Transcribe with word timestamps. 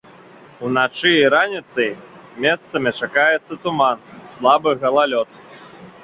Уначы 0.67 1.09
і 1.17 1.27
раніцай 1.33 1.89
месцамі 2.45 2.93
чакаецца 3.07 3.53
туман, 3.65 4.01
слабы 4.33 4.73
галалёд. 4.85 5.29